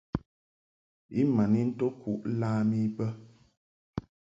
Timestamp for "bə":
2.95-3.05